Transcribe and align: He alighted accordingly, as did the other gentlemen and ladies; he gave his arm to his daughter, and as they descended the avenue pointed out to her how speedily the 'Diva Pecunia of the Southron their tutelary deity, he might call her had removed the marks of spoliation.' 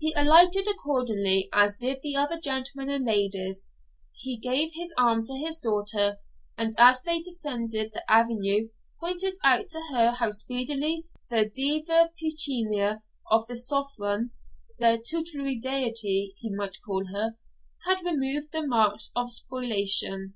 He 0.00 0.12
alighted 0.16 0.66
accordingly, 0.66 1.48
as 1.52 1.76
did 1.76 2.02
the 2.02 2.16
other 2.16 2.40
gentlemen 2.40 2.88
and 2.92 3.04
ladies; 3.06 3.66
he 4.14 4.36
gave 4.36 4.72
his 4.74 4.92
arm 4.98 5.24
to 5.26 5.34
his 5.34 5.58
daughter, 5.58 6.18
and 6.58 6.74
as 6.76 7.00
they 7.02 7.20
descended 7.22 7.92
the 7.92 8.02
avenue 8.10 8.70
pointed 8.98 9.38
out 9.44 9.70
to 9.70 9.80
her 9.92 10.10
how 10.18 10.30
speedily 10.30 11.06
the 11.28 11.48
'Diva 11.48 12.10
Pecunia 12.18 13.04
of 13.30 13.46
the 13.46 13.56
Southron 13.56 14.32
their 14.80 14.98
tutelary 14.98 15.56
deity, 15.56 16.34
he 16.38 16.52
might 16.52 16.82
call 16.84 17.04
her 17.12 17.36
had 17.86 18.02
removed 18.04 18.50
the 18.50 18.66
marks 18.66 19.12
of 19.14 19.30
spoliation.' 19.30 20.34